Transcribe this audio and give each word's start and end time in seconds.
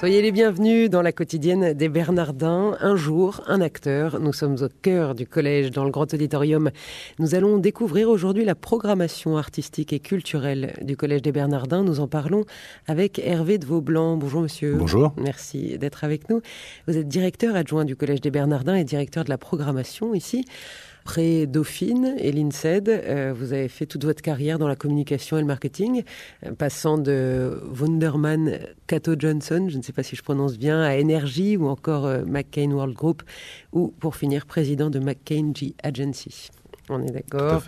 Soyez 0.00 0.22
les 0.22 0.32
bienvenus 0.32 0.88
dans 0.88 1.02
la 1.02 1.12
quotidienne 1.12 1.74
des 1.74 1.90
Bernardins. 1.90 2.74
Un 2.80 2.96
jour, 2.96 3.42
un 3.46 3.60
acteur. 3.60 4.18
Nous 4.18 4.32
sommes 4.32 4.56
au 4.62 4.68
cœur 4.80 5.14
du 5.14 5.26
collège, 5.26 5.72
dans 5.72 5.84
le 5.84 5.90
grand 5.90 6.14
auditorium. 6.14 6.70
Nous 7.18 7.34
allons 7.34 7.58
découvrir 7.58 8.08
aujourd'hui 8.08 8.46
la 8.46 8.54
programmation 8.54 9.36
artistique 9.36 9.92
et 9.92 10.00
culturelle 10.00 10.72
du 10.80 10.96
collège 10.96 11.20
des 11.20 11.32
Bernardins. 11.32 11.84
Nous 11.84 12.00
en 12.00 12.08
parlons 12.08 12.46
avec 12.86 13.18
Hervé 13.18 13.58
de 13.58 13.66
Vaublanc. 13.66 14.16
Bonjour 14.16 14.40
monsieur. 14.40 14.76
Bonjour. 14.76 15.12
Merci 15.18 15.76
d'être 15.76 16.02
avec 16.02 16.30
nous. 16.30 16.40
Vous 16.88 16.96
êtes 16.96 17.06
directeur 17.06 17.54
adjoint 17.54 17.84
du 17.84 17.94
collège 17.94 18.22
des 18.22 18.30
Bernardins 18.30 18.76
et 18.76 18.84
directeur 18.84 19.24
de 19.24 19.28
la 19.28 19.36
programmation 19.36 20.14
ici. 20.14 20.46
Après 21.04 21.46
Dauphine 21.46 22.14
et 22.18 22.30
l'INSED, 22.30 22.88
euh, 22.88 23.32
vous 23.34 23.52
avez 23.52 23.68
fait 23.68 23.86
toute 23.86 24.04
votre 24.04 24.22
carrière 24.22 24.58
dans 24.58 24.68
la 24.68 24.76
communication 24.76 25.38
et 25.38 25.40
le 25.40 25.46
marketing, 25.46 26.02
euh, 26.46 26.52
passant 26.52 26.98
de 26.98 27.60
Wunderman 27.74 28.58
Cato 28.86 29.14
Johnson, 29.18 29.66
je 29.68 29.78
ne 29.78 29.82
sais 29.82 29.92
pas 29.92 30.02
si 30.02 30.14
je 30.14 30.22
prononce 30.22 30.58
bien, 30.58 30.82
à 30.82 31.00
Energy 31.00 31.56
ou 31.56 31.68
encore 31.68 32.06
euh, 32.06 32.22
McCain 32.26 32.70
World 32.70 32.94
Group, 32.94 33.22
ou 33.72 33.88
pour 33.98 34.16
finir 34.16 34.46
président 34.46 34.90
de 34.90 34.98
McCain 34.98 35.52
G 35.54 35.74
Agency. 35.82 36.50
On 36.88 37.02
est 37.02 37.12
d'accord. 37.12 37.62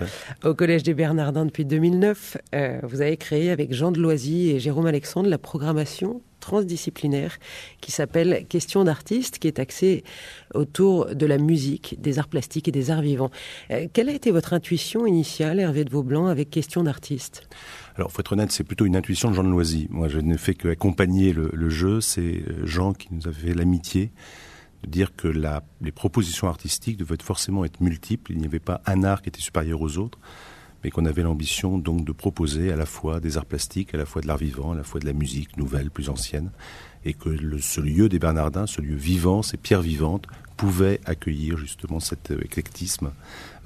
Au 0.44 0.54
Collège 0.54 0.82
des 0.82 0.94
Bernardins 0.94 1.46
depuis 1.46 1.64
2009, 1.64 2.38
vous 2.82 3.02
avez 3.02 3.16
créé 3.16 3.52
avec 3.52 3.72
Jean 3.72 3.92
Deloisy 3.92 4.50
et 4.50 4.58
Jérôme 4.58 4.86
Alexandre 4.86 5.28
la 5.28 5.38
programmation 5.38 6.20
transdisciplinaire 6.42 7.38
qui 7.80 7.92
s'appelle 7.92 8.44
Question 8.48 8.84
d'artiste, 8.84 9.38
qui 9.38 9.48
est 9.48 9.58
axée 9.58 10.04
autour 10.52 11.14
de 11.14 11.24
la 11.24 11.38
musique, 11.38 11.96
des 11.98 12.18
arts 12.18 12.28
plastiques 12.28 12.68
et 12.68 12.72
des 12.72 12.90
arts 12.90 13.00
vivants. 13.00 13.30
Euh, 13.70 13.86
quelle 13.92 14.10
a 14.10 14.12
été 14.12 14.30
votre 14.30 14.52
intuition 14.52 15.06
initiale, 15.06 15.60
Hervé 15.60 15.84
de 15.84 15.90
Vaublanc, 15.90 16.26
avec 16.26 16.50
Question 16.50 16.82
d'artiste? 16.82 17.48
Alors, 17.96 18.10
faut 18.10 18.20
être 18.20 18.32
honnête, 18.32 18.52
c'est 18.52 18.64
plutôt 18.64 18.84
une 18.84 18.96
intuition 18.96 19.30
de 19.30 19.34
Jean 19.34 19.44
de 19.44 19.48
Loisy. 19.48 19.86
Moi, 19.90 20.08
je 20.08 20.18
n'ai 20.18 20.36
fait 20.36 20.54
qu'accompagner 20.54 21.32
le, 21.32 21.50
le 21.52 21.70
jeu. 21.70 22.00
C'est 22.00 22.20
euh, 22.20 22.66
Jean 22.66 22.92
qui 22.92 23.08
nous 23.12 23.28
avait 23.28 23.54
l'amitié 23.54 24.12
de 24.82 24.90
dire 24.90 25.14
que 25.14 25.28
les 25.28 25.92
propositions 25.92 26.48
artistiques 26.48 26.96
devaient 26.96 27.16
forcément 27.22 27.64
être 27.64 27.80
multiples. 27.80 28.32
Il 28.32 28.38
n'y 28.38 28.46
avait 28.46 28.58
pas 28.58 28.82
un 28.86 29.04
art 29.04 29.22
qui 29.22 29.28
était 29.28 29.40
supérieur 29.40 29.80
aux 29.80 29.96
autres 29.96 30.18
mais 30.82 30.90
qu'on 30.90 31.06
avait 31.06 31.22
l'ambition 31.22 31.78
donc 31.78 32.04
de 32.04 32.12
proposer 32.12 32.72
à 32.72 32.76
la 32.76 32.86
fois 32.86 33.20
des 33.20 33.36
arts 33.36 33.46
plastiques, 33.46 33.94
à 33.94 33.98
la 33.98 34.06
fois 34.06 34.22
de 34.22 34.26
l'art 34.26 34.38
vivant, 34.38 34.72
à 34.72 34.74
la 34.74 34.84
fois 34.84 35.00
de 35.00 35.06
la 35.06 35.12
musique 35.12 35.56
nouvelle, 35.56 35.90
plus 35.90 36.08
ancienne, 36.08 36.50
et 37.04 37.14
que 37.14 37.28
le, 37.28 37.58
ce 37.58 37.80
lieu 37.80 38.08
des 38.08 38.18
Bernardins, 38.18 38.66
ce 38.66 38.80
lieu 38.80 38.96
vivant, 38.96 39.42
ces 39.42 39.56
pierres 39.56 39.82
vivantes, 39.82 40.26
pouvait 40.56 41.00
accueillir 41.04 41.56
justement 41.56 42.00
cet 42.00 42.30
euh, 42.30 42.44
éclectisme 42.44 43.10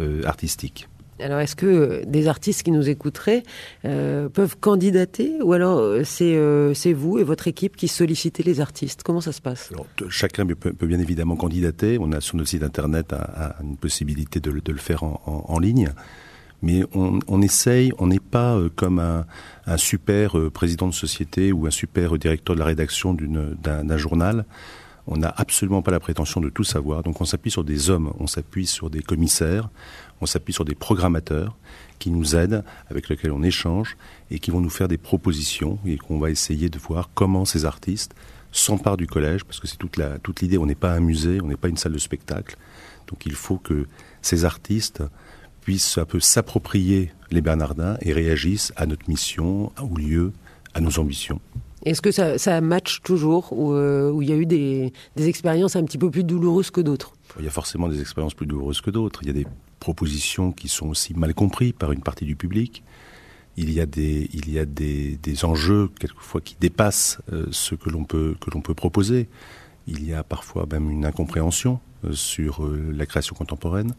euh, 0.00 0.22
artistique. 0.24 0.88
Alors, 1.18 1.40
est-ce 1.40 1.56
que 1.56 2.04
des 2.04 2.28
artistes 2.28 2.62
qui 2.62 2.70
nous 2.70 2.90
écouteraient 2.90 3.42
euh, 3.86 4.28
peuvent 4.28 4.56
candidater 4.58 5.40
ou 5.42 5.54
alors 5.54 5.78
euh, 5.78 6.04
c'est 6.04 6.34
euh, 6.36 6.74
vous 6.94 7.18
et 7.18 7.24
votre 7.24 7.48
équipe 7.48 7.76
qui 7.76 7.88
sollicitez 7.88 8.42
les 8.42 8.60
artistes? 8.60 9.02
Comment 9.02 9.22
ça 9.22 9.32
se 9.32 9.40
passe? 9.40 9.70
Alors, 9.72 9.86
Chacun 10.10 10.46
peut, 10.46 10.54
peut, 10.54 10.86
bien 10.86 11.00
évidemment 11.00 11.36
candidater. 11.36 11.96
On 11.98 12.12
a 12.12 12.20
sur 12.20 12.36
notre 12.36 12.50
site 12.50 12.62
internet 12.62 13.14
une 13.62 13.76
possibilité 13.76 14.40
de, 14.40 14.50
de 14.50 14.72
le 14.72 14.78
faire 14.78 15.04
en, 15.04 15.22
en, 15.26 15.54
en 15.54 15.58
ligne 15.58 15.88
mais 16.62 16.84
on, 16.94 17.42
essaye, 17.42 17.92
on 17.98 18.06
n'est 18.06 18.18
pas 18.18 18.56
euh, 18.56 18.68
comme 18.74 18.98
un, 18.98 19.76
super 19.76 20.38
euh, 20.38 20.50
président 20.50 20.88
de 20.88 20.94
société 20.94 21.52
ou 21.52 21.66
un 21.66 21.70
super 21.70 22.16
directeur 22.18 22.54
de 22.54 22.60
la 22.60 22.66
rédaction 22.66 23.14
d'un 23.14 23.96
journal. 23.96 24.46
On 25.06 25.16
n'a 25.16 25.32
absolument 25.36 25.82
pas 25.82 25.92
la 25.92 26.00
prétention 26.00 26.40
de 26.40 26.48
tout 26.48 26.64
savoir, 26.64 27.04
donc 27.04 27.20
on 27.20 27.24
s'appuie 27.24 27.50
sur 27.50 27.62
des 27.62 27.90
hommes, 27.90 28.12
on 28.18 28.26
s'appuie 28.26 28.66
sur 28.66 28.90
des 28.90 29.02
commissaires, 29.02 29.68
on 30.20 30.26
s'appuie 30.26 30.52
sur 30.52 30.64
des 30.64 30.74
programmateurs 30.74 31.56
qui 32.00 32.10
nous 32.10 32.34
aident, 32.34 32.64
avec 32.90 33.08
lesquels 33.08 33.30
on 33.30 33.42
échange 33.42 33.96
et 34.30 34.40
qui 34.40 34.50
vont 34.50 34.60
nous 34.60 34.70
faire 34.70 34.88
des 34.88 34.98
propositions 34.98 35.78
et 35.86 35.96
qu'on 35.96 36.18
va 36.18 36.30
essayer 36.30 36.68
de 36.68 36.78
voir 36.78 37.10
comment 37.14 37.44
ces 37.44 37.64
artistes 37.64 38.16
s'emparent 38.50 38.96
du 38.96 39.06
collège, 39.06 39.44
parce 39.44 39.60
que 39.60 39.68
c'est 39.68 39.76
toute 39.76 40.42
l'idée. 40.42 40.58
On 40.58 40.66
n'est 40.66 40.74
pas 40.74 40.92
un 40.92 41.00
musée, 41.00 41.40
on 41.40 41.46
n'est 41.46 41.56
pas 41.56 41.68
une 41.68 41.76
salle 41.76 41.92
de 41.92 41.98
spectacle, 41.98 42.56
donc 43.06 43.26
il 43.26 43.34
faut 43.34 43.58
que 43.58 43.86
ces 44.22 44.44
artistes 44.44 45.02
puissent 45.66 45.98
un 45.98 46.04
peu 46.04 46.20
s'approprier 46.20 47.10
les 47.32 47.40
Bernardins 47.40 47.96
et 48.00 48.12
réagissent 48.12 48.72
à 48.76 48.86
notre 48.86 49.10
mission, 49.10 49.72
au 49.82 49.96
lieu, 49.96 50.32
à 50.74 50.80
nos 50.80 51.00
ambitions. 51.00 51.40
Est-ce 51.84 52.00
que 52.00 52.12
ça, 52.12 52.38
ça 52.38 52.60
match 52.60 53.00
toujours 53.02 53.52
ou 53.52 53.72
euh, 53.72 54.16
il 54.22 54.28
y 54.28 54.32
a 54.32 54.36
eu 54.36 54.46
des, 54.46 54.92
des, 55.16 55.26
expériences 55.26 55.74
un 55.74 55.82
petit 55.82 55.98
peu 55.98 56.08
plus 56.08 56.22
douloureuses 56.22 56.70
que 56.70 56.80
d'autres? 56.80 57.14
Il 57.40 57.44
y 57.44 57.48
a 57.48 57.50
forcément 57.50 57.88
des 57.88 58.00
expériences 58.00 58.34
plus 58.34 58.46
douloureuses 58.46 58.80
que 58.80 58.92
d'autres. 58.92 59.24
Il 59.24 59.26
y 59.26 59.30
a 59.30 59.32
des 59.32 59.46
propositions 59.80 60.52
qui 60.52 60.68
sont 60.68 60.86
aussi 60.86 61.14
mal 61.14 61.34
comprises 61.34 61.72
par 61.76 61.90
une 61.90 62.00
partie 62.00 62.26
du 62.26 62.36
public. 62.36 62.84
Il 63.56 63.72
y 63.72 63.80
a 63.80 63.86
des, 63.86 64.30
il 64.34 64.48
y 64.48 64.60
a 64.60 64.66
des, 64.66 65.18
des 65.20 65.44
enjeux 65.44 65.90
quelquefois 65.98 66.40
qui 66.40 66.56
dépassent 66.60 67.18
euh, 67.32 67.46
ce 67.50 67.74
que 67.74 67.90
l'on 67.90 68.04
peut, 68.04 68.36
que 68.40 68.52
l'on 68.52 68.60
peut 68.60 68.74
proposer. 68.74 69.28
Il 69.88 70.08
y 70.08 70.14
a 70.14 70.22
parfois 70.22 70.64
même 70.70 70.92
une 70.92 71.04
incompréhension 71.04 71.80
euh, 72.04 72.12
sur 72.12 72.64
euh, 72.64 72.92
la 72.94 73.04
création 73.04 73.34
contemporaine. 73.34 73.94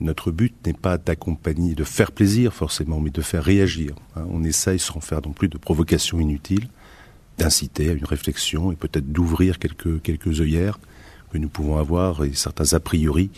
Notre 0.00 0.30
but 0.30 0.54
n'est 0.64 0.72
pas 0.74 0.96
d'accompagner, 0.96 1.74
de 1.74 1.84
faire 1.84 2.12
plaisir 2.12 2.52
forcément, 2.52 3.00
mais 3.00 3.10
de 3.10 3.20
faire 3.20 3.42
réagir. 3.42 3.94
Hein. 4.16 4.24
On 4.30 4.44
essaye, 4.44 4.78
sans 4.78 5.00
faire 5.00 5.20
non 5.24 5.32
plus 5.32 5.48
de 5.48 5.58
provocation 5.58 6.20
inutile, 6.20 6.68
d'inciter 7.36 7.90
à 7.90 7.92
une 7.92 8.04
réflexion 8.04 8.70
et 8.72 8.76
peut-être 8.76 9.10
d'ouvrir 9.12 9.58
quelques, 9.58 10.02
quelques 10.02 10.40
œillères 10.40 10.78
que 11.32 11.38
nous 11.38 11.48
pouvons 11.48 11.76
avoir 11.78 12.24
et 12.24 12.32
certains 12.32 12.72
a 12.74 12.80
priori 12.80 13.30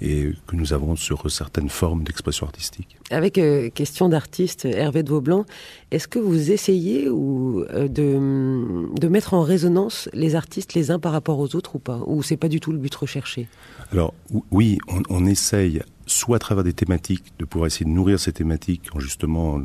et 0.00 0.32
que 0.46 0.56
nous 0.56 0.72
avons 0.72 0.96
sur 0.96 1.30
certaines 1.30 1.68
formes 1.68 2.04
d'expression 2.04 2.46
artistique. 2.46 2.98
Avec 3.10 3.38
euh, 3.38 3.68
question 3.70 4.08
d'artiste, 4.08 4.64
Hervé 4.64 5.02
de 5.02 5.10
Vaublanc, 5.10 5.44
est-ce 5.90 6.08
que 6.08 6.18
vous 6.18 6.50
essayez 6.50 7.08
ou, 7.08 7.64
euh, 7.70 7.88
de, 7.88 8.98
de 8.98 9.08
mettre 9.08 9.34
en 9.34 9.42
résonance 9.42 10.08
les 10.12 10.34
artistes 10.34 10.74
les 10.74 10.90
uns 10.90 10.98
par 10.98 11.12
rapport 11.12 11.38
aux 11.38 11.54
autres 11.56 11.76
ou 11.76 11.78
pas? 11.78 12.00
Ou 12.06 12.22
c'est 12.22 12.36
pas 12.36 12.48
du 12.48 12.60
tout 12.60 12.72
le 12.72 12.78
but 12.78 12.94
recherché? 12.94 13.48
Alors 13.92 14.14
oui, 14.50 14.78
on, 14.88 15.02
on, 15.10 15.26
essaye 15.26 15.82
soit 16.06 16.36
à 16.36 16.38
travers 16.38 16.64
des 16.64 16.72
thématiques 16.72 17.32
de 17.38 17.44
pouvoir 17.44 17.66
essayer 17.66 17.84
de 17.86 17.90
nourrir 17.90 18.18
ces 18.18 18.32
thématiques 18.32 18.88
en 18.94 19.00
justement 19.00 19.60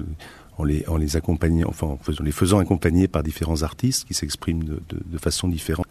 en 0.58 0.64
les, 0.64 0.88
en 0.88 0.98
les 0.98 1.18
accompagnant, 1.18 1.68
enfin 1.70 1.88
en 1.88 1.98
faisant, 1.98 2.24
les 2.24 2.32
faisant 2.32 2.60
accompagner 2.60 3.08
par 3.08 3.24
différents 3.24 3.64
artistes 3.64 4.06
qui 4.08 4.14
s'expriment 4.14 4.64
de, 4.64 4.82
de, 4.90 5.00
de 5.06 5.18
façon 5.18 5.48
différente. 5.48 5.86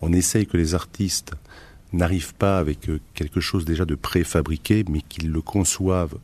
On 0.00 0.12
essaye 0.12 0.46
que 0.46 0.56
les 0.56 0.74
artistes 0.74 1.32
n'arrivent 1.96 2.34
pas 2.34 2.58
avec 2.58 2.88
euh, 2.88 3.00
quelque 3.14 3.40
chose 3.40 3.64
déjà 3.64 3.84
de 3.84 3.94
préfabriqué, 3.94 4.84
mais 4.88 5.00
qu'ils 5.00 5.30
le 5.30 5.40
conçoivent 5.40 6.16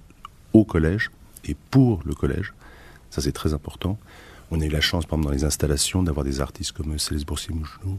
au 0.53 0.65
collège 0.65 1.11
et 1.45 1.57
pour 1.71 2.01
le 2.05 2.15
collège. 2.15 2.53
Ça, 3.11 3.21
c'est 3.21 3.33
très 3.33 3.55
important. 3.55 3.99
On 4.51 4.61
a 4.61 4.65
eu 4.65 4.69
la 4.69 4.81
chance, 4.81 5.07
par 5.07 5.19
exemple, 5.19 5.33
dans 5.33 5.37
les 5.37 5.45
installations, 5.45 6.03
d'avoir 6.03 6.25
des 6.25 6.41
artistes 6.41 6.73
comme 6.73 6.99
Céleste 6.99 7.27
Boursier-Mougelot, 7.27 7.99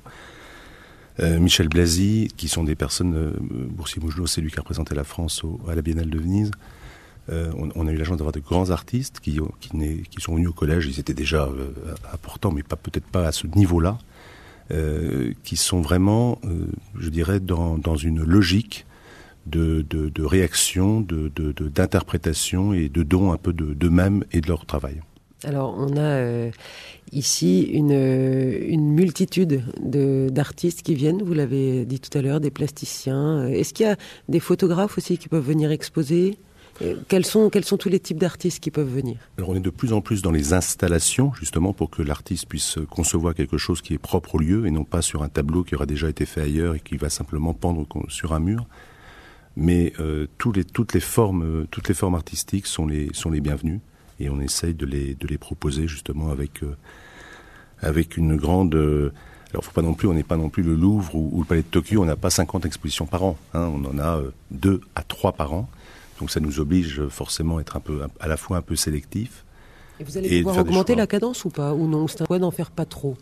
euh, 1.20 1.40
Michel 1.40 1.70
Blasi, 1.70 2.32
qui 2.36 2.48
sont 2.48 2.64
des 2.64 2.76
personnes. 2.76 3.16
Euh, 3.16 3.32
Boursier-Mougelot, 3.40 4.28
c'est 4.28 4.42
lui 4.42 4.52
qui 4.52 4.58
a 4.58 4.62
représenté 4.62 4.96
la 4.96 5.04
France 5.04 5.44
à 5.68 5.76
la 5.76 5.82
Biennale 5.82 6.10
de 6.10 6.20
Venise. 6.20 6.52
Euh, 7.30 7.52
on, 7.76 7.88
a 7.88 7.92
eu 7.92 7.96
la 7.96 8.04
chance 8.04 8.18
d'avoir 8.18 8.34
de 8.34 8.40
grands 8.40 8.72
artistes 8.72 9.20
qui, 9.20 9.40
qui, 9.60 10.22
sont 10.22 10.36
venus 10.36 10.50
au 10.50 10.54
collège. 10.54 10.88
Ils 10.88 11.00
étaient 11.00 11.14
déjà 11.14 11.48
importants, 12.12 12.52
mais 12.52 12.64
peut-être 12.64 13.06
pas 13.06 13.28
à 13.28 13.32
ce 13.32 13.48
niveau-là. 13.48 14.00
Euh, 14.72 15.34
qui 15.44 15.58
sont 15.58 15.82
vraiment, 15.82 16.40
euh, 16.46 16.68
je 16.98 17.10
dirais, 17.10 17.42
dans, 17.42 17.78
dans 17.78 17.98
une 17.98 18.24
logique 18.24 18.86
de, 19.46 19.86
de, 19.90 20.08
de 20.08 20.24
réaction, 20.24 21.02
d'interprétation 21.02 22.72
et 22.72 22.88
de 22.88 23.04
don 23.04 23.34
un 23.34 23.38
peu 23.38 23.52
d'eux-mêmes 23.52 24.24
et 24.32 24.40
de 24.40 24.48
leur 24.48 24.66
travail. 24.66 25.02
Alors, 25.44 25.76
on 25.78 25.98
a 25.98 26.00
euh, 26.00 26.52
ici 27.12 27.64
une, 27.64 27.92
une 27.92 28.94
multitude 28.94 29.64
d'artistes 29.82 30.84
qui 30.84 30.96
viennent, 30.96 31.22
vous 31.22 31.34
l'avez 31.34 31.86
dit 31.86 32.00
tout 32.00 32.16
à 32.18 32.22
l'heure, 32.22 32.40
des 32.40 32.52
plasticiens. 32.52 33.48
Est-ce 33.48 33.74
qu'il 33.74 33.88
y 33.88 33.90
a 33.90 33.98
des 34.30 34.40
photographes 34.40 34.98
aussi 34.98 35.18
qui 35.18 35.28
peuvent 35.28 35.46
venir 35.46 35.72
exposer? 35.72 36.38
Quels 37.08 37.26
sont, 37.26 37.50
quels 37.50 37.66
sont 37.66 37.78
tous 37.78 37.90
les 37.90 38.00
types 38.00 38.18
d'artistes 38.18 38.60
qui 38.60 38.72
peuvent 38.72 38.92
venir? 38.92 39.18
Alors 39.38 39.50
on 39.50 39.56
est 39.56 39.60
de 39.62 39.70
plus 39.70 39.94
en 39.94 40.02
plus 40.02 40.22
dans 40.22 40.32
les 40.32 40.54
installations, 40.54 41.34
justement, 41.34 41.74
pour 41.74 41.90
que 41.90 42.02
l'artiste 42.02 42.48
puisse 42.48 42.80
concevoir 42.90 43.36
quelque 43.36 43.58
chose 43.58 43.82
qui 43.82 43.94
est 43.94 44.00
propre 44.00 44.36
au 44.36 44.40
lieu 44.40 44.66
et 44.66 44.72
non 44.72 44.84
pas 44.84 45.02
sur 45.02 45.24
un 45.24 45.30
tableau 45.30 45.64
qui 45.64 45.76
aura 45.76 45.86
déjà 45.86 46.10
été 46.10 46.26
fait 46.26 46.42
ailleurs 46.42 46.76
et 46.76 46.80
qui 46.80 46.98
va 46.98 47.10
simplement 47.10 47.54
pendre 47.54 47.86
sur 48.10 48.34
un 48.34 48.40
mur. 48.40 48.66
Mais 49.56 49.94
euh, 50.00 50.28
les, 50.56 50.64
toutes, 50.64 50.94
les 50.94 51.00
formes, 51.00 51.68
toutes 51.72 51.90
les 51.90 51.94
formes 51.94 52.16
artistiques 52.16 52.68
sont 52.68 52.88
les, 52.88 53.10
sont 53.14 53.30
les 53.30 53.42
bienvenues 53.42 53.82
et 54.22 54.30
on 54.30 54.40
essaye 54.40 54.74
de 54.74 54.86
les, 54.86 55.16
de 55.16 55.28
les 55.28 55.38
proposer 55.38 55.88
justement 55.88 56.30
avec, 56.30 56.64
euh, 56.64 56.76
avec 57.82 58.18
une 58.18 58.36
grande... 58.36 58.76
Euh, 58.76 59.12
alors, 59.52 59.66
faut 59.66 59.74
pas 59.74 59.82
non 59.82 59.94
plus, 59.94 60.08
on 60.08 60.14
n'est 60.14 60.24
pas 60.24 60.38
non 60.38 60.50
plus 60.50 60.64
le 60.64 60.76
Louvre 60.76 61.14
ou, 61.14 61.30
ou, 61.34 61.40
le 61.42 61.46
Palais 61.46 61.62
de 61.62 61.68
Tokyo, 61.68 62.02
on 62.02 62.06
n'a 62.06 62.16
pas 62.16 62.30
50 62.30 62.66
expositions 62.66 63.06
par 63.06 63.24
an. 63.24 63.38
Hein, 63.54 63.70
on 63.74 63.84
en 63.84 64.00
a 64.00 64.18
euh, 64.18 64.32
deux 64.50 64.80
à 64.96 65.04
trois 65.04 65.34
par 65.34 65.54
an. 65.54 65.70
Donc 66.22 66.32
ça 66.32 66.40
nous 66.40 66.62
oblige 66.62 67.06
forcément 67.10 67.58
à 67.58 67.62
être 67.62 67.76
un 67.76 67.82
peu, 67.82 68.02
à 68.22 68.28
la 68.30 68.38
fois 68.38 68.58
un 68.58 68.62
peu 68.62 68.78
sélectif. 68.78 69.44
Et 70.00 70.06
vous 70.06 70.18
allez 70.18 70.34
et 70.34 70.42
pouvoir 70.42 70.60
augmenter 70.60 70.96
la 70.96 71.08
cadence 71.08 71.44
ou 71.44 71.50
pas 71.50 71.74
Ou 71.74 71.88
non 71.88 72.08
C'est 72.08 72.22
un 72.22 72.40
d'en 72.40 72.52
faire 72.52 72.72
pas 72.72 72.86
trop 72.86 73.18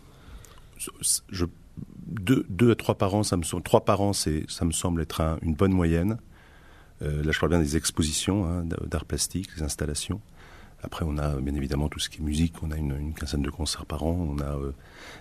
je, 1.30 1.44
deux, 2.06 2.46
deux 2.48 2.70
à 2.70 2.74
trois 2.74 2.96
par 2.96 3.14
an, 3.14 3.22
ça 3.22 3.36
me 3.36 3.42
semble, 3.42 3.62
trois 3.62 3.84
par 3.84 4.00
an, 4.00 4.12
ça 4.12 4.64
me 4.64 4.72
semble 4.72 5.02
être 5.02 5.38
une 5.42 5.54
bonne 5.54 5.72
moyenne. 5.72 6.18
Euh, 7.02 7.22
là, 7.22 7.32
je 7.32 7.40
parle 7.40 7.50
bien 7.50 7.60
des 7.60 7.76
expositions 7.76 8.44
hein, 8.46 8.64
d'art 8.86 9.04
plastique, 9.04 9.48
des 9.56 9.62
installations. 9.62 10.20
Après, 10.82 11.04
on 11.06 11.18
a 11.18 11.36
bien 11.40 11.54
évidemment 11.54 11.88
tout 11.88 11.98
ce 11.98 12.08
qui 12.08 12.18
est 12.18 12.24
musique. 12.24 12.54
On 12.62 12.70
a 12.70 12.76
une, 12.76 12.96
une 12.98 13.14
quinzaine 13.14 13.42
de 13.42 13.50
concerts 13.50 13.86
par 13.86 14.02
an. 14.02 14.16
On 14.36 14.40
a 14.40 14.56
euh, 14.56 14.72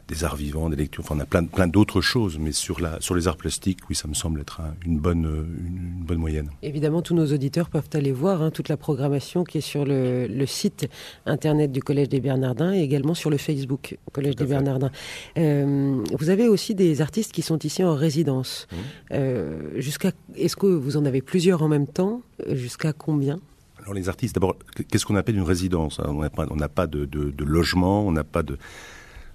des 0.07 0.23
arts 0.23 0.35
vivants, 0.35 0.69
des 0.69 0.75
lectures. 0.75 1.03
Enfin, 1.03 1.15
on 1.17 1.19
a 1.19 1.25
plein, 1.25 1.44
plein 1.44 1.67
d'autres 1.67 2.01
choses. 2.01 2.38
Mais 2.39 2.51
sur, 2.51 2.79
la, 2.79 3.00
sur 3.01 3.15
les 3.15 3.27
arts 3.27 3.38
plastiques, 3.38 3.79
oui, 3.89 3.95
ça 3.95 4.07
me 4.07 4.13
semble 4.13 4.41
être 4.41 4.61
une, 4.85 5.00
bonne, 5.00 5.25
une, 5.25 6.03
bonne 6.03 6.17
moyenne. 6.17 6.50
Évidemment, 6.63 7.01
tous 7.01 7.13
nos 7.13 7.25
auditeurs 7.33 7.69
peuvent 7.69 7.89
aller 7.94 8.11
voir 8.11 8.41
hein, 8.41 8.51
toute 8.51 8.69
la 8.69 8.77
programmation 8.77 9.44
qui 9.44 9.57
est 9.57 9.61
sur 9.61 9.85
le, 9.85 10.27
le, 10.27 10.45
site 10.45 10.88
internet 11.25 11.71
du 11.71 11.81
Collège 11.81 12.09
des 12.09 12.21
Bernardins 12.21 12.73
et 12.73 12.81
également 12.81 13.13
sur 13.13 13.29
le 13.29 13.38
Facebook 13.38 13.97
Collège 14.11 14.35
des 14.35 14.45
Bernardins. 14.45 14.91
Euh, 15.38 16.03
vous 16.17 16.29
avez 16.29 16.47
aussi 16.47 16.75
des 16.75 17.01
artistes 17.01 17.31
qui 17.31 17.41
sont 17.41 17.59
ici 17.59 17.83
en 17.83 17.95
résidence. 17.95 18.67
Mmh. 18.71 18.75
Euh, 19.11 19.59
jusqu'à, 19.75 20.11
est-ce 20.35 20.56
que 20.56 20.67
vous 20.67 20.97
en 20.97 21.06
avez 21.06 21.21
plusieurs 21.21 21.61
en 21.61 21.67
même 21.67 21.88
temps? 21.88 22.21
Jusqu'à 22.47 22.94
combien? 22.94 23.39
Alors 23.81 23.94
les 23.94 24.10
artistes, 24.10 24.36
d'abord, 24.36 24.56
qu'est-ce 24.90 25.06
qu'on 25.06 25.16
appelle 25.16 25.36
une 25.36 25.44
résidence 25.44 26.00
On 26.00 26.22
n'a 26.56 26.70
pas, 26.70 26.88
de, 26.88 27.44
logement, 27.44 28.06
on 28.06 28.12
n'a 28.12 28.24
pas 28.24 28.44
de. 28.44 28.58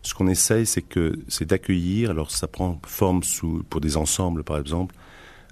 Ce 0.03 0.13
qu'on 0.15 0.29
essaye, 0.29 0.67
c'est 0.67 0.83
que 0.83 1.19
c'est 1.29 1.47
d'accueillir. 1.47 2.11
Alors 2.11 2.31
ça 2.31 2.47
prend 2.47 2.79
forme 2.87 3.23
sous, 3.23 3.65
pour 3.71 3.81
des 3.81 3.97
ensembles, 3.97 4.45
par 4.45 4.59
exemple, 4.59 4.95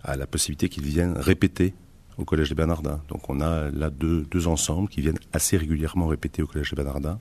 à 0.05 0.17
la 0.17 0.27
possibilité 0.27 0.69
qu'ils 0.69 0.85
viennent 0.85 1.17
répéter 1.17 1.75
au 2.19 2.25
Collège 2.25 2.51
des 2.51 2.55
Bernardins. 2.55 3.01
Donc 3.09 3.31
on 3.31 3.41
a 3.41 3.71
là 3.71 3.89
deux, 3.89 4.27
deux 4.31 4.47
ensembles 4.47 4.89
qui 4.89 5.01
viennent 5.01 5.19
assez 5.33 5.57
régulièrement 5.57 6.07
répéter 6.07 6.43
au 6.43 6.47
Collège 6.47 6.71
des 6.71 6.77
Bernardins. 6.77 7.19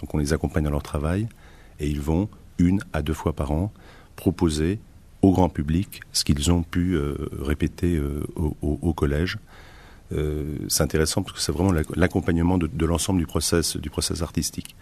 Donc 0.00 0.14
on 0.14 0.18
les 0.18 0.32
accompagne 0.32 0.64
dans 0.64 0.70
leur 0.70 0.82
travail 0.82 1.28
et 1.78 1.88
ils 1.88 2.00
vont 2.00 2.28
une 2.58 2.80
à 2.92 3.02
deux 3.02 3.12
fois 3.12 3.34
par 3.34 3.52
an 3.52 3.72
proposer 4.16 4.78
au 5.22 5.32
grand 5.32 5.48
public 5.48 6.00
ce 6.12 6.24
qu'ils 6.24 6.50
ont 6.50 6.62
pu 6.62 6.94
euh, 6.94 7.14
répéter 7.40 7.96
euh, 7.96 8.22
au, 8.36 8.92
collège. 8.94 9.38
Euh, 10.12 10.56
c'est 10.68 10.82
intéressant 10.82 11.22
parce 11.22 11.36
que 11.36 11.40
c'est 11.40 11.52
vraiment 11.52 11.72
l'accompagnement 11.94 12.58
de, 12.58 12.86
l'ensemble 12.86 13.20
du 13.20 13.26
process, 13.26 13.76
du 13.76 13.90
process 13.90 14.22
artistique. 14.22 14.74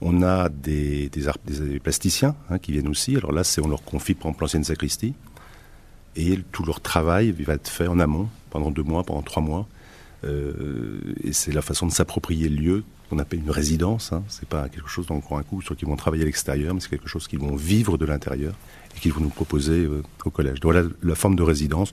On 0.00 0.22
a 0.22 0.48
des, 0.48 1.10
plasticiens 1.82 2.34
hein, 2.50 2.58
qui 2.58 2.72
viennent 2.72 2.88
aussi. 2.88 3.16
Alors 3.16 3.32
là, 3.32 3.42
on 3.62 3.68
leur 3.68 3.82
confie 3.82 4.14
par 4.14 4.26
exemple 4.26 4.42
l'ancienne 4.42 4.64
sacristie 4.64 5.14
et 6.16 6.38
tout 6.52 6.64
leur 6.64 6.80
travail 6.80 7.32
va 7.32 7.54
être 7.54 7.68
fait 7.68 7.88
en 7.88 7.98
amont 7.98 8.28
pendant 8.50 8.70
deux 8.70 8.82
mois, 8.82 9.04
pendant 9.04 9.22
trois 9.22 9.42
mois. 9.42 9.66
Euh, 10.24 10.98
et 11.22 11.32
c'est 11.32 11.52
la 11.52 11.62
façon 11.62 11.86
de 11.86 11.92
s'approprier 11.92 12.48
le 12.48 12.56
lieu 12.56 12.84
qu'on 13.10 13.18
appelle 13.18 13.40
une 13.40 13.50
résidence. 13.50 14.12
Hein. 14.12 14.22
C'est 14.28 14.48
pas 14.48 14.68
quelque 14.68 14.88
chose 14.88 15.06
croit 15.22 15.38
un 15.38 15.42
coup 15.42 15.60
sur 15.60 15.76
qui 15.76 15.84
vont 15.84 15.96
travailler 15.96 16.22
à 16.22 16.26
l'extérieur, 16.26 16.74
mais 16.74 16.80
c'est 16.80 16.88
quelque 16.88 17.08
chose 17.08 17.28
qu'ils 17.28 17.40
vont 17.40 17.56
vivre 17.56 17.98
de 17.98 18.06
l'intérieur 18.06 18.54
et 18.96 19.00
qu'ils 19.00 19.12
vont 19.12 19.20
nous 19.20 19.28
proposer 19.28 19.84
euh, 19.84 20.02
au 20.24 20.30
collège. 20.30 20.60
Donc 20.60 20.72
voilà 20.72 20.88
la 21.02 21.14
forme 21.14 21.36
de 21.36 21.42
résidence. 21.42 21.90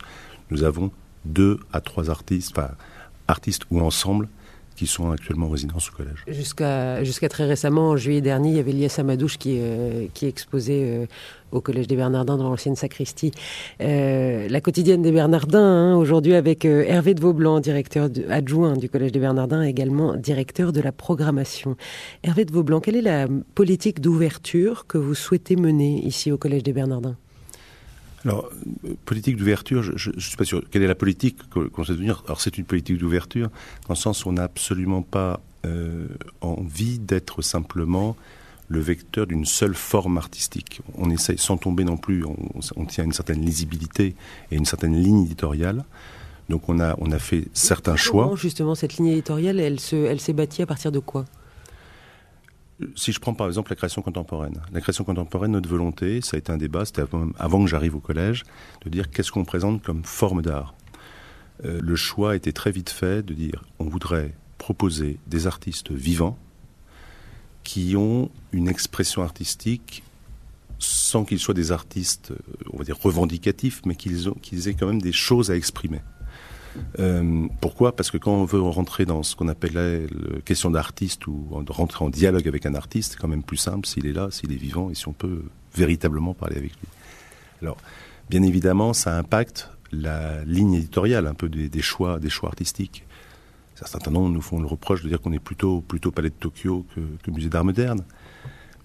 Nous 0.50 0.64
avons 0.64 0.92
deux 1.26 1.60
à 1.74 1.82
trois 1.82 2.10
artistes, 2.10 2.52
enfin 2.58 2.72
artistes 3.28 3.64
ou 3.72 3.80
ensemble, 3.80 4.28
qui 4.82 4.88
sont 4.88 5.12
actuellement 5.12 5.46
en 5.46 5.50
résidence 5.50 5.90
au 5.90 5.92
collège. 5.92 6.24
Jusqu'à 6.28 7.30
très 7.30 7.46
récemment, 7.46 7.90
en 7.90 7.98
juillet 7.98 8.22
dernier, 8.22 8.50
il 8.50 8.56
y 8.56 8.60
avait 8.60 8.72
Lies 8.72 8.88
Amadouche 8.98 9.38
qui, 9.38 9.58
euh, 9.60 10.08
qui 10.16 10.26
exposait 10.26 10.84
euh, 10.84 11.06
au 11.52 11.62
Collège 11.62 11.86
des 11.86 11.96
Bernardins 11.96 12.36
dans 12.36 12.50
l'ancienne 12.50 12.76
sacristie. 12.76 13.32
Euh, 13.80 14.48
la 14.50 14.60
quotidienne 14.60 15.04
des 15.04 15.12
Bernardins, 15.12 15.60
hein, 15.60 15.96
aujourd'hui 15.96 16.34
avec 16.34 16.66
Hervé 16.66 17.14
de 17.14 17.22
Vaublanc, 17.22 17.60
directeur 17.60 18.10
adjoint 18.30 18.76
du 18.76 18.90
Collège 18.90 19.12
des 19.12 19.20
Bernardins, 19.20 19.62
également 19.62 20.16
directeur 20.16 20.72
de 20.72 20.82
la 20.82 20.92
programmation. 20.92 21.76
Hervé 22.24 22.46
de 22.46 22.52
Vaublanc, 22.52 22.80
quelle 22.80 22.96
est 22.96 23.04
la 23.04 23.28
politique 23.54 24.02
d'ouverture 24.02 24.88
que 24.88 24.98
vous 24.98 25.14
souhaitez 25.14 25.58
mener 25.58 26.04
ici 26.04 26.32
au 26.32 26.40
Collège 26.40 26.64
des 26.64 26.74
Bernardins? 26.74 27.18
Alors, 28.26 28.50
politique 29.06 29.38
d'ouverture, 29.38 29.82
je 29.82 30.12
ne 30.12 30.20
suis 30.20 30.38
pas 30.38 30.46
sûr. 30.46 30.62
Quelle 30.70 30.84
est 30.84 30.88
la 30.88 30.96
politique 30.96 31.38
qu'on 31.50 31.84
sait 31.84 31.94
devenir? 31.94 32.24
Alors, 32.26 32.42
c'est 32.42 32.58
une 32.58 32.66
politique 32.66 32.98
d'ouverture, 32.98 33.50
dans 33.88 33.94
le 33.94 33.96
sens 33.96 34.26
où 34.26 34.30
on 34.30 34.34
n'a 34.34 34.44
absolument 34.44 35.02
pas 35.02 35.40
euh, 35.66 36.08
envie 36.42 37.00
d'être 37.00 37.42
simplement 37.42 38.16
le 38.68 38.80
vecteur 38.80 39.28
d'une 39.28 39.46
seule 39.46 39.74
forme 39.74 40.18
artistique. 40.18 40.82
On 40.98 41.10
essaye, 41.10 41.38
sans 41.38 41.58
tomber 41.58 41.84
non 41.84 41.98
plus, 41.98 42.24
on, 42.24 42.38
on, 42.76 42.86
tient 42.86 43.04
une 43.04 43.12
certaine 43.12 43.42
lisibilité 43.42 44.16
et 44.52 44.56
une 44.56 44.66
certaine 44.66 44.96
ligne 44.96 45.26
éditoriale. 45.26 45.84
Donc, 46.48 46.70
on 46.70 46.80
a, 46.80 46.96
on 47.00 47.12
a 47.12 47.20
fait 47.20 47.48
certains 47.54 47.96
choix. 47.96 48.34
Justement, 48.36 48.76
cette 48.76 48.98
ligne 48.98 49.08
éditoriale, 49.08 49.60
elle 49.60 49.80
s'est 49.80 50.02
elle 50.02 50.36
bâtie 50.36 50.62
à 50.62 50.66
partir 50.66 50.92
de 50.92 51.00
quoi? 51.00 51.26
Si 52.96 53.12
je 53.12 53.20
prends 53.20 53.34
par 53.34 53.48
exemple 53.48 53.72
la 53.72 53.76
création 53.76 54.02
contemporaine, 54.02 54.62
la 54.72 54.82
création 54.82 55.04
contemporaine, 55.04 55.52
notre 55.52 55.70
volonté, 55.70 56.22
ça 56.22 56.38
a 56.38 56.40
été 56.40 56.52
un 56.52 56.58
débat, 56.58 56.86
c'était 56.86 57.04
avant 57.38 57.64
que 57.64 57.70
j'arrive 57.70 57.96
au 57.96 58.00
collège, 58.00 58.44
de 58.84 58.90
dire 58.90 59.10
qu'est-ce 59.10 59.32
qu'on 59.32 59.46
présente 59.46 59.82
comme 59.82 60.04
forme 60.04 60.42
d'art. 60.42 60.74
Euh, 61.66 61.80
le 61.82 61.96
choix 61.96 62.36
était 62.36 62.52
très 62.52 62.72
vite 62.72 62.90
fait 62.90 63.24
de 63.26 63.34
dire 63.34 63.64
on 63.80 63.86
voudrait 63.86 64.34
proposer 64.58 65.20
des 65.28 65.48
artistes 65.48 65.92
vivants 65.92 66.38
qui 67.64 67.96
ont 67.96 68.30
une 68.52 68.68
expression 68.68 69.22
artistique 69.22 70.04
sans 70.80 71.26
qu'ils 71.26 71.40
soient 71.40 71.54
des 71.54 71.72
artistes, 71.72 72.34
on 72.74 72.78
va 72.78 72.84
dire 72.84 72.98
revendicatifs, 73.00 73.82
mais 73.86 73.96
qu'ils 73.96 74.68
aient 74.68 74.74
quand 74.74 74.88
même 74.88 75.02
des 75.02 75.12
choses 75.12 75.52
à 75.52 75.56
exprimer. 75.56 76.02
Euh, 77.00 77.48
pourquoi? 77.60 77.96
Parce 77.96 78.12
que 78.12 78.18
quand 78.18 78.34
on 78.34 78.46
veut 78.46 78.62
rentrer 78.62 79.06
dans 79.06 79.24
ce 79.24 79.36
qu'on 79.36 79.48
appelle 79.48 79.74
la 79.74 80.42
question 80.42 80.72
d'artiste 80.72 81.28
ou 81.28 81.48
rentrer 81.70 82.06
en 82.06 82.10
dialogue 82.10 82.48
avec 82.48 82.66
un 82.66 82.76
artiste, 82.76 83.14
c'est 83.14 83.20
quand 83.20 83.28
même 83.28 83.44
plus 83.44 83.58
simple 83.58 83.88
s'il 83.88 84.06
est 84.06 84.14
là, 84.14 84.30
s'il 84.32 84.52
est 84.52 84.58
vivant 84.58 84.90
et 84.90 84.96
si 84.96 85.08
on 85.08 85.14
peut 85.14 85.44
véritablement 85.76 86.34
parler 86.34 86.58
avec 86.58 86.72
lui. 86.72 86.88
Alors, 87.62 87.78
bien 88.30 88.44
évidemment, 88.44 88.94
ça 88.94 89.18
impacte 89.18 89.70
la 89.92 90.44
ligne 90.46 90.76
éditoriale 90.76 91.28
un 91.28 91.34
peu 91.34 91.50
des, 91.50 91.70
des 91.70 91.82
choix, 91.82 92.20
des 92.20 92.30
choix 92.30 92.50
artistiques. 92.50 93.06
Certains 93.76 94.12
noms 94.12 94.30
nous 94.30 94.42
font 94.42 94.60
le 94.60 94.68
reproche 94.68 95.02
de 95.02 95.10
dire 95.10 95.20
qu'on 95.20 95.32
est 95.32 95.40
plutôt 95.40 95.82
plutôt 95.82 96.12
Palais 96.12 96.30
de 96.30 96.36
Tokyo 96.36 96.86
que, 96.94 97.02
que 97.24 97.32
Musée 97.32 97.50
d'Art 97.50 97.66
moderne, 97.66 98.04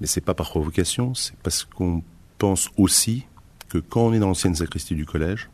mais 0.00 0.06
c'est 0.06 0.22
pas 0.22 0.32
par 0.32 0.48
provocation, 0.48 1.14
c'est 1.14 1.36
parce 1.42 1.64
qu'on 1.64 2.02
pense 2.38 2.70
aussi 2.78 3.26
que 3.68 3.78
quand 3.78 4.00
on 4.06 4.12
est 4.14 4.18
dans 4.18 4.28
l'ancienne 4.28 4.54
sacristie 4.54 4.94
du 4.94 5.04
collège, 5.04 5.50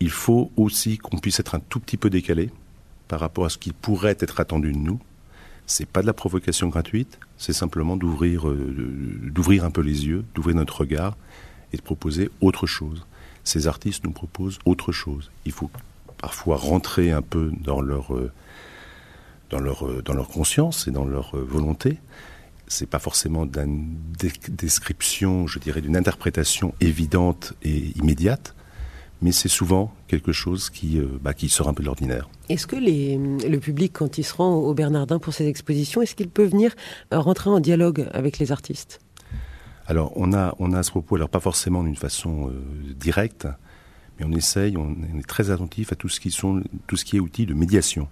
il 0.00 0.10
faut 0.10 0.50
aussi 0.56 0.98
qu'on 0.98 1.18
puisse 1.18 1.40
être 1.40 1.54
un 1.54 1.60
tout 1.60 1.80
petit 1.80 1.96
peu 1.96 2.10
décalé 2.10 2.50
par 3.08 3.20
rapport 3.20 3.46
à 3.46 3.48
ce 3.48 3.58
qui 3.58 3.72
pourrait 3.72 4.16
être 4.20 4.40
attendu 4.40 4.72
de 4.72 4.78
nous. 4.78 5.00
C'est 5.66 5.86
pas 5.86 6.02
de 6.02 6.06
la 6.06 6.12
provocation 6.12 6.68
gratuite, 6.68 7.18
c'est 7.38 7.52
simplement 7.52 7.96
d'ouvrir, 7.96 8.48
euh, 8.48 9.18
d'ouvrir 9.22 9.64
un 9.64 9.70
peu 9.70 9.80
les 9.80 10.06
yeux, 10.06 10.24
d'ouvrir 10.34 10.56
notre 10.56 10.80
regard 10.80 11.16
et 11.72 11.76
de 11.76 11.82
proposer 11.82 12.30
autre 12.40 12.66
chose. 12.66 13.06
Ces 13.42 13.66
artistes 13.66 14.04
nous 14.04 14.12
proposent 14.12 14.58
autre 14.64 14.92
chose. 14.92 15.30
Il 15.44 15.52
faut 15.52 15.70
parfois 16.18 16.56
rentrer 16.56 17.10
un 17.10 17.22
peu 17.22 17.50
dans 17.60 17.80
leur, 17.80 18.14
euh, 18.14 18.30
dans 19.50 19.58
leur, 19.58 19.86
euh, 19.86 20.02
dans 20.04 20.14
leur 20.14 20.28
conscience 20.28 20.86
et 20.86 20.90
dans 20.90 21.04
leur 21.04 21.36
volonté. 21.36 21.98
C'est 22.68 22.88
pas 22.88 22.98
forcément 22.98 23.46
d'une 23.46 23.96
description, 24.48 25.46
je 25.46 25.58
dirais, 25.58 25.80
d'une 25.80 25.96
interprétation 25.96 26.74
évidente 26.80 27.54
et 27.62 27.92
immédiate 27.96 28.55
mais 29.22 29.32
c'est 29.32 29.48
souvent 29.48 29.92
quelque 30.08 30.32
chose 30.32 30.70
qui, 30.70 30.98
euh, 30.98 31.06
bah, 31.20 31.34
qui 31.34 31.48
sort 31.48 31.68
un 31.68 31.74
peu 31.74 31.82
de 31.82 31.86
l'ordinaire. 31.86 32.28
Est-ce 32.48 32.66
que 32.66 32.76
les, 32.76 33.16
le 33.16 33.58
public, 33.58 33.92
quand 33.94 34.18
il 34.18 34.24
se 34.24 34.34
rend 34.34 34.54
au 34.54 34.74
Bernardin 34.74 35.18
pour 35.18 35.32
ces 35.32 35.46
expositions, 35.46 36.02
est-ce 36.02 36.14
qu'il 36.14 36.28
peut 36.28 36.44
venir 36.44 36.74
euh, 37.12 37.18
rentrer 37.18 37.50
en 37.50 37.60
dialogue 37.60 38.08
avec 38.12 38.38
les 38.38 38.52
artistes? 38.52 39.00
Alors, 39.86 40.12
on 40.16 40.32
a, 40.32 40.54
on 40.58 40.72
a 40.72 40.80
à 40.80 40.82
ce 40.82 40.90
propos, 40.90 41.16
alors 41.16 41.28
pas 41.28 41.40
forcément 41.40 41.82
d'une 41.82 41.96
façon 41.96 42.48
euh, 42.48 42.92
directe, 42.94 43.46
mais 44.18 44.26
on 44.26 44.32
essaye, 44.32 44.76
on, 44.76 44.96
est 45.18 45.26
très 45.26 45.50
attentif 45.50 45.92
à 45.92 45.96
tout 45.96 46.08
ce 46.08 46.20
qui, 46.20 46.30
sont, 46.30 46.62
tout 46.86 46.96
ce 46.96 47.04
qui 47.04 47.16
est 47.16 47.20
outils 47.20 47.46
de 47.46 47.54
médiation. 47.54 48.08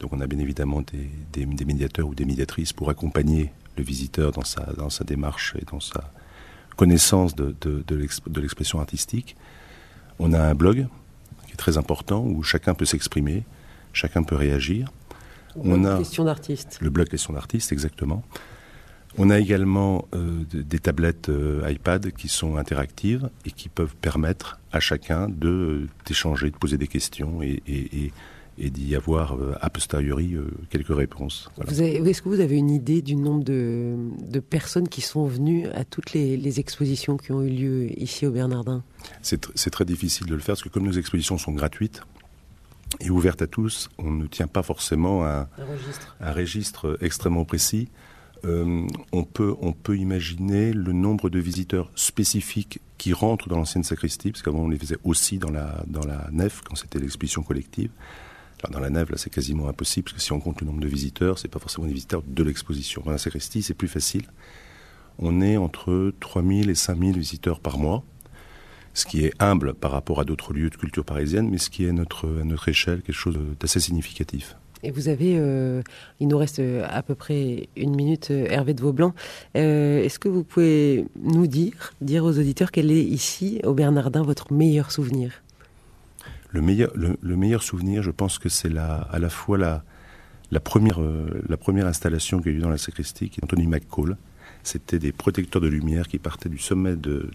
Donc 0.00 0.12
on 0.12 0.20
a 0.20 0.26
bien 0.26 0.38
évidemment 0.38 0.82
des, 0.82 1.10
des, 1.32 1.46
des 1.46 1.64
médiateurs 1.64 2.06
ou 2.06 2.14
des 2.14 2.24
médiatrices 2.24 2.72
pour 2.72 2.90
accompagner 2.90 3.52
le 3.76 3.82
visiteur 3.82 4.32
dans 4.32 4.44
sa, 4.44 4.64
dans 4.76 4.90
sa 4.90 5.04
démarche 5.04 5.54
et 5.60 5.64
dans 5.64 5.80
sa 5.80 6.12
connaissance 6.76 7.34
de, 7.34 7.56
de, 7.60 7.82
de 7.86 8.40
l'expression 8.40 8.78
artistique. 8.78 9.36
On 10.18 10.32
a 10.32 10.40
un 10.40 10.54
blog 10.54 10.86
qui 11.46 11.52
est 11.52 11.56
très 11.56 11.78
important 11.78 12.24
où 12.24 12.42
chacun 12.42 12.74
peut 12.74 12.84
s'exprimer, 12.84 13.44
chacun 13.92 14.22
peut 14.22 14.36
réagir. 14.36 14.90
On 15.56 15.84
a 15.84 15.98
question 15.98 16.24
d'artiste. 16.24 16.78
Le 16.80 16.90
blog 16.90 17.08
question 17.08 17.32
d'artiste, 17.32 17.72
exactement. 17.72 18.22
On 19.16 19.30
a 19.30 19.38
également 19.38 20.06
euh, 20.14 20.44
des 20.52 20.78
tablettes 20.78 21.28
euh, 21.28 21.68
iPad 21.68 22.12
qui 22.12 22.28
sont 22.28 22.56
interactives 22.56 23.30
et 23.46 23.50
qui 23.50 23.68
peuvent 23.68 23.96
permettre 23.96 24.60
à 24.70 24.80
chacun 24.80 25.28
de 25.28 25.48
euh, 25.48 25.88
d'échanger, 26.06 26.50
de 26.50 26.56
poser 26.56 26.76
des 26.76 26.86
questions 26.86 27.42
et, 27.42 27.62
et, 27.66 28.04
et, 28.04 28.12
et 28.58 28.70
d'y 28.70 28.96
avoir 28.96 29.34
euh, 29.34 29.54
a 29.60 29.70
posteriori 29.70 30.34
euh, 30.34 30.46
quelques 30.70 30.94
réponses. 30.94 31.50
Voilà. 31.56 31.72
Est-ce 31.72 32.22
que 32.22 32.28
vous 32.28 32.40
avez 32.40 32.56
une 32.56 32.70
idée 32.70 33.02
du 33.02 33.16
nombre 33.16 33.44
de, 33.44 33.96
de 34.20 34.40
personnes 34.40 34.88
qui 34.88 35.00
sont 35.00 35.26
venues 35.26 35.66
à 35.68 35.84
toutes 35.84 36.12
les, 36.12 36.36
les, 36.36 36.60
expositions 36.60 37.16
qui 37.16 37.32
ont 37.32 37.42
eu 37.42 37.50
lieu 37.50 38.00
ici 38.00 38.26
au 38.26 38.30
Bernardin? 38.30 38.82
C'est 39.22 39.70
très 39.70 39.84
difficile 39.84 40.26
de 40.26 40.34
le 40.34 40.40
faire 40.40 40.54
parce 40.54 40.62
que 40.62 40.68
comme 40.68 40.84
nos 40.84 40.92
expositions 40.92 41.38
sont 41.38 41.52
gratuites, 41.52 42.02
et 43.00 43.10
ouvertes 43.10 43.42
à 43.42 43.46
tous, 43.46 43.90
on 43.98 44.10
ne 44.10 44.26
tient 44.26 44.46
pas 44.46 44.62
forcément 44.62 45.24
un, 45.24 45.40
un, 45.40 45.64
registre. 45.70 46.16
un 46.20 46.32
registre 46.32 46.98
extrêmement 47.00 47.44
précis. 47.44 47.88
euh, 48.44 48.86
on, 49.12 49.24
peut, 49.24 49.54
on 49.60 49.72
peut 49.72 49.96
imaginer 49.96 50.72
le 50.72 50.92
nombre 50.92 51.30
de 51.30 51.38
visiteurs 51.38 51.90
spécifiques 51.94 52.80
qui 52.96 53.12
rentrent 53.12 53.48
dans 53.48 53.56
l'ancienne 53.56 53.84
sacristie, 53.84 54.32
parce 54.32 54.42
qu'avant 54.42 54.60
on 54.60 54.68
les 54.68 54.78
faisait 54.78 54.98
aussi 55.04 55.38
dans 55.38 55.50
la, 55.50 55.84
dans 55.86 56.04
la 56.04 56.28
nef, 56.32 56.62
quand 56.62 56.74
c'était 56.76 56.98
l'exposition 56.98 57.42
collective. 57.42 57.90
Dans 58.70 58.80
la 58.80 58.90
nef, 58.90 59.10
là, 59.10 59.16
c'est 59.16 59.30
quasiment 59.30 59.68
impossible, 59.68 60.04
parce 60.04 60.16
que 60.16 60.20
si 60.20 60.32
on 60.32 60.40
compte 60.40 60.60
le 60.60 60.66
nombre 60.66 60.80
de 60.80 60.88
visiteurs, 60.88 61.38
c'est 61.38 61.48
pas 61.48 61.58
forcément 61.58 61.86
des 61.86 61.92
visiteurs 61.92 62.22
de 62.26 62.42
l'exposition. 62.42 63.02
Dans 63.04 63.12
la 63.12 63.18
sacristie, 63.18 63.62
c'est 63.62 63.74
plus 63.74 63.88
facile. 63.88 64.24
On 65.18 65.40
est 65.40 65.56
entre 65.56 66.12
3000 66.20 66.70
et 66.70 66.74
5000 66.74 67.18
visiteurs 67.18 67.60
par 67.60 67.78
mois, 67.78 68.02
ce 68.94 69.06
qui 69.06 69.24
est 69.24 69.32
humble 69.40 69.74
par 69.74 69.92
rapport 69.92 70.20
à 70.20 70.24
d'autres 70.24 70.52
lieux 70.52 70.70
de 70.70 70.76
culture 70.76 71.04
parisienne, 71.04 71.48
mais 71.50 71.58
ce 71.58 71.70
qui 71.70 71.84
est 71.84 71.90
à 71.90 71.92
notre 71.92 72.68
échelle 72.68 73.02
quelque 73.02 73.14
chose 73.14 73.38
d'assez 73.60 73.80
significatif. 73.80 74.56
Et 74.82 74.90
vous 74.90 75.08
avez, 75.08 75.36
euh, 75.38 75.82
il 76.20 76.28
nous 76.28 76.38
reste 76.38 76.60
euh, 76.60 76.86
à 76.88 77.02
peu 77.02 77.14
près 77.14 77.68
une 77.76 77.96
minute, 77.96 78.30
euh, 78.30 78.46
Hervé 78.48 78.74
de 78.74 78.80
Vaublanc. 78.80 79.12
Est-ce 79.54 80.18
que 80.18 80.28
vous 80.28 80.44
pouvez 80.44 81.04
nous 81.20 81.46
dire, 81.46 81.94
dire 82.00 82.24
aux 82.24 82.38
auditeurs, 82.38 82.70
quel 82.70 82.90
est 82.90 83.02
ici, 83.02 83.60
au 83.64 83.74
Bernardin, 83.74 84.22
votre 84.22 84.52
meilleur 84.52 84.92
souvenir? 84.92 85.42
Le 86.50 86.62
meilleur, 86.62 86.90
le, 86.94 87.36
meilleur 87.36 87.62
souvenir, 87.62 88.02
je 88.02 88.10
pense 88.10 88.38
que 88.38 88.48
c'est 88.48 88.68
la, 88.68 88.96
à 88.96 89.18
la 89.18 89.30
fois 89.30 89.58
la, 89.58 89.84
la, 90.50 90.60
première, 90.60 91.00
la 91.48 91.56
première 91.56 91.86
installation 91.86 92.40
qu'il 92.40 92.52
y 92.52 92.54
a 92.54 92.58
eu 92.58 92.60
dans 92.60 92.70
la 92.70 92.78
sacristie, 92.78 93.28
qui 93.28 93.40
est 93.40 93.44
Anthony 93.44 93.66
McCall. 93.66 94.16
C'était 94.62 94.98
des 94.98 95.12
protecteurs 95.12 95.60
de 95.60 95.68
lumière 95.68 96.08
qui 96.08 96.18
partaient 96.18 96.48
du 96.48 96.58
sommet 96.58 96.96
de, 96.96 97.30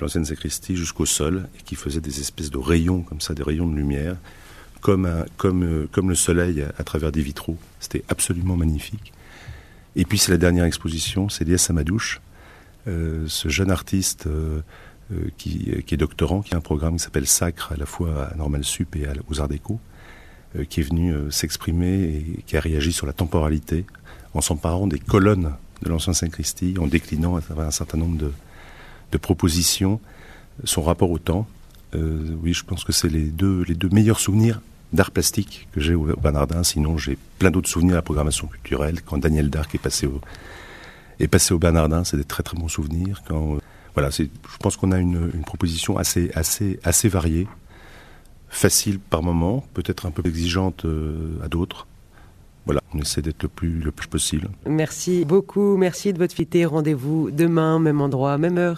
l'ancienne 0.00 0.24
sacristie 0.24 0.76
jusqu'au 0.76 1.06
sol 1.06 1.48
et 1.58 1.62
qui 1.62 1.74
faisaient 1.74 2.00
des 2.00 2.20
espèces 2.20 2.50
de 2.50 2.58
rayons, 2.58 3.02
comme 3.02 3.20
ça, 3.20 3.34
des 3.34 3.42
rayons 3.42 3.68
de 3.68 3.74
lumière 3.76 4.16
euh, 4.88 5.24
comme 5.36 6.08
le 6.08 6.14
soleil 6.14 6.64
à, 6.78 6.84
travers 6.84 7.12
des 7.12 7.22
vitraux. 7.22 7.56
C'était 7.80 8.04
absolument 8.08 8.56
magnifique. 8.56 9.12
Et 9.96 10.04
puis 10.04 10.18
c'est 10.18 10.32
la 10.32 10.38
dernière 10.38 10.64
exposition, 10.64 11.28
c'est 11.28 11.44
Lies 11.44 11.66
Amadouche, 11.68 12.20
euh, 12.86 13.24
ce 13.26 13.48
jeune 13.48 13.70
artiste 13.70 14.26
euh, 14.26 14.60
euh, 14.60 14.62
qui, 15.36 15.70
qui, 15.86 15.94
est 15.94 15.98
doctorant, 15.98 16.42
qui 16.42 16.54
a 16.54 16.58
un 16.58 16.62
programme 16.62 16.96
qui 16.96 17.02
s'appelle 17.02 17.26
Sacre 17.26 17.72
à 17.72 17.76
la 17.76 17.86
fois 17.86 18.28
à 18.32 18.36
Normal 18.36 18.64
Sup 18.64 18.96
et 18.96 19.06
aux 19.28 19.40
Arts 19.40 19.48
Déco, 19.48 19.80
qui 20.68 20.80
est 20.80 20.84
venu 20.84 21.14
s'exprimer 21.30 22.02
et 22.04 22.42
qui 22.46 22.56
a 22.56 22.60
réagi 22.60 22.92
sur 22.92 23.06
la 23.06 23.12
temporalité 23.12 23.84
en 24.34 24.40
s'emparant 24.40 24.86
des 24.86 24.98
colonnes 24.98 25.52
de 25.82 25.88
l'ancien 25.88 26.12
Saint-Christie, 26.12 26.74
en 26.78 26.86
déclinant 26.86 27.36
à 27.36 27.40
travers 27.40 27.66
un 27.66 27.70
certain 27.70 27.98
nombre 27.98 28.18
de, 28.18 29.18
propositions 29.18 30.00
son 30.64 30.82
rapport 30.82 31.10
au 31.10 31.18
temps. 31.18 31.46
oui, 31.94 32.52
je 32.52 32.64
pense 32.64 32.84
que 32.84 32.92
c'est 32.92 33.08
les 33.08 33.24
deux, 33.24 33.64
les 33.66 33.74
deux 33.74 33.88
meilleurs 33.88 34.20
souvenirs 34.20 34.60
d'art 34.92 35.10
plastique 35.10 35.68
que 35.72 35.80
j'ai 35.80 35.94
au 35.94 36.04
Bernardin. 36.16 36.62
Sinon, 36.62 36.98
j'ai 36.98 37.16
plein 37.38 37.50
d'autres 37.50 37.68
souvenirs 37.68 37.94
à 37.94 37.96
la 37.96 38.02
programmation 38.02 38.46
culturelle. 38.46 39.00
Quand 39.02 39.18
Daniel 39.18 39.50
Darc 39.50 39.74
est 39.74 39.78
passé 39.78 40.06
au, 40.06 40.20
est 41.18 41.28
passé 41.28 41.54
au 41.54 41.58
Bernardin, 41.58 42.04
c'est 42.04 42.16
des 42.16 42.24
très 42.24 42.42
très 42.42 42.56
bons 42.56 42.68
souvenirs. 42.68 43.22
Euh, 43.30 43.58
voilà, 43.94 44.10
je 44.10 44.24
pense 44.60 44.76
qu'on 44.76 44.92
a 44.92 44.98
une, 44.98 45.30
proposition 45.44 45.98
assez 45.98 47.08
variée, 47.08 47.48
facile 48.50 48.98
par 48.98 49.22
moment, 49.22 49.64
peut-être 49.74 50.06
un 50.06 50.10
peu 50.10 50.22
exigeante 50.26 50.84
euh, 50.84 51.38
à 51.42 51.48
d'autres. 51.48 51.86
Voilà, 52.66 52.82
on 52.92 52.98
essaie 52.98 53.22
d'être 53.22 53.42
le 53.42 53.48
plus, 53.48 53.80
le 53.80 53.90
plus 53.90 54.06
possible. 54.06 54.50
Merci 54.66 55.24
beaucoup, 55.24 55.76
merci 55.76 56.12
de 56.12 56.18
votre 56.18 56.34
fidélité. 56.34 56.66
Rendez-vous 56.66 57.30
demain, 57.30 57.78
même 57.78 58.00
endroit, 58.00 58.36
même 58.36 58.58
heure. 58.58 58.68